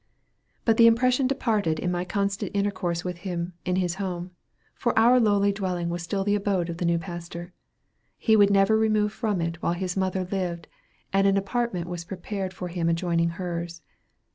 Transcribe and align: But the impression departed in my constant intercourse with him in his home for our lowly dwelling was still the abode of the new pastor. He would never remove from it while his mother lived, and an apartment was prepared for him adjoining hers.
But 0.65 0.77
the 0.77 0.87
impression 0.87 1.27
departed 1.27 1.77
in 1.77 1.91
my 1.91 2.05
constant 2.05 2.55
intercourse 2.55 3.05
with 3.05 3.19
him 3.19 3.53
in 3.65 3.75
his 3.75 3.97
home 4.01 4.31
for 4.73 4.97
our 4.97 5.19
lowly 5.19 5.51
dwelling 5.51 5.89
was 5.89 6.01
still 6.01 6.23
the 6.23 6.33
abode 6.33 6.71
of 6.71 6.77
the 6.77 6.85
new 6.85 6.97
pastor. 6.97 7.53
He 8.17 8.35
would 8.35 8.49
never 8.49 8.75
remove 8.79 9.13
from 9.13 9.41
it 9.41 9.61
while 9.61 9.73
his 9.73 9.95
mother 9.95 10.27
lived, 10.31 10.67
and 11.13 11.27
an 11.27 11.37
apartment 11.37 11.87
was 11.87 12.03
prepared 12.03 12.51
for 12.51 12.69
him 12.69 12.89
adjoining 12.89 13.29
hers. 13.37 13.83